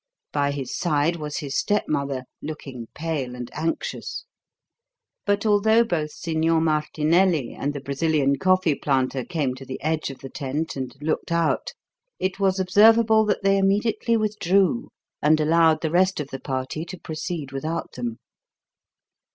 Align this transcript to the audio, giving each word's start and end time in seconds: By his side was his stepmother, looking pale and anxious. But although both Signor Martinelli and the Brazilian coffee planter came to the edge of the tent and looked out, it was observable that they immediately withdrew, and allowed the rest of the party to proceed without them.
By 0.33 0.49
his 0.49 0.75
side 0.75 1.17
was 1.17 1.37
his 1.37 1.55
stepmother, 1.55 2.23
looking 2.41 2.87
pale 2.95 3.35
and 3.35 3.51
anxious. 3.53 4.25
But 5.27 5.45
although 5.45 5.83
both 5.83 6.09
Signor 6.09 6.59
Martinelli 6.59 7.53
and 7.53 7.71
the 7.71 7.81
Brazilian 7.81 8.37
coffee 8.37 8.73
planter 8.73 9.23
came 9.23 9.53
to 9.53 9.63
the 9.63 9.79
edge 9.83 10.09
of 10.09 10.17
the 10.17 10.29
tent 10.31 10.75
and 10.75 10.95
looked 11.01 11.31
out, 11.31 11.73
it 12.17 12.39
was 12.39 12.59
observable 12.59 13.25
that 13.25 13.43
they 13.43 13.59
immediately 13.59 14.17
withdrew, 14.17 14.89
and 15.21 15.39
allowed 15.39 15.81
the 15.83 15.91
rest 15.91 16.19
of 16.19 16.29
the 16.29 16.39
party 16.39 16.83
to 16.85 16.97
proceed 16.99 17.51
without 17.51 17.91
them. 17.91 18.17